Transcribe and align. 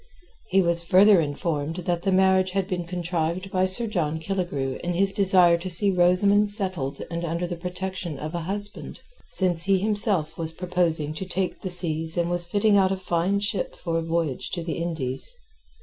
He 0.49 0.63
was 0.63 0.81
further 0.81 1.21
informed 1.21 1.75
that 1.85 2.01
the 2.01 2.11
marriage 2.11 2.49
had 2.53 2.67
been 2.67 2.85
contrived 2.87 3.51
by 3.51 3.65
Sir 3.65 3.85
John 3.85 4.19
Killigrew 4.19 4.79
in 4.83 4.93
his 4.95 5.11
desire 5.11 5.59
to 5.59 5.69
see 5.69 5.91
Rosamund 5.91 6.49
settled 6.49 7.03
and 7.11 7.23
under 7.23 7.45
the 7.45 7.55
protection 7.55 8.17
of 8.17 8.33
a 8.33 8.39
husband, 8.39 8.99
since 9.27 9.65
he 9.65 9.77
himself 9.77 10.39
was 10.39 10.53
proposing 10.53 11.13
to 11.13 11.25
take 11.25 11.61
the 11.61 11.69
seas 11.69 12.17
and 12.17 12.31
was 12.31 12.47
fitting 12.47 12.77
out 12.77 12.91
a 12.91 12.97
fine 12.97 13.41
ship 13.41 13.75
for 13.75 13.95
a 13.99 14.03
voyage 14.03 14.49
to 14.53 14.63
the 14.63 14.79
Indies. 14.79 15.35